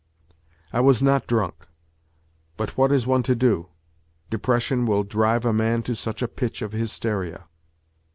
[0.73, 1.67] I was not drunk
[2.57, 3.67] but what is one to do
[4.31, 7.43] depression will drive a man to such a pitch of hysteria